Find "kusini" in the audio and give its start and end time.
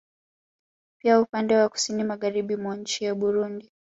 1.69-2.03